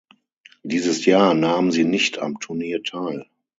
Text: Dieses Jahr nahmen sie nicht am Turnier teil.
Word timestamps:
Dieses 0.63 1.05
Jahr 1.05 1.35
nahmen 1.35 1.71
sie 1.71 1.83
nicht 1.85 2.17
am 2.17 2.39
Turnier 2.39 2.81
teil. 2.81 3.27